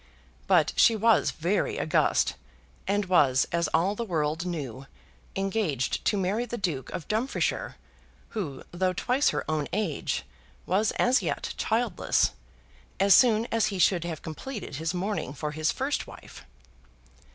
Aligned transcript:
But 0.47 0.73
she 0.75 0.95
was 0.95 1.29
very 1.29 1.79
august, 1.79 2.33
and 2.87 3.05
was, 3.05 3.45
as 3.51 3.67
all 3.67 3.93
the 3.93 4.03
world 4.03 4.47
knew, 4.47 4.87
engaged 5.35 6.03
to 6.05 6.17
marry 6.17 6.45
the 6.45 6.57
Duke 6.57 6.89
of 6.89 7.07
Dumfriesshire, 7.07 7.75
who, 8.29 8.63
though 8.71 8.93
twice 8.93 9.29
her 9.29 9.45
own 9.47 9.67
age, 9.71 10.23
was 10.65 10.89
as 10.93 11.21
yet 11.21 11.53
childless, 11.55 12.31
as 12.99 13.13
soon 13.13 13.45
as 13.51 13.67
he 13.67 13.77
should 13.77 14.03
have 14.03 14.23
completed 14.23 14.77
his 14.77 14.95
mourning 14.95 15.33
for 15.35 15.51
his 15.51 15.71
first 15.71 16.07
wife. 16.07 16.45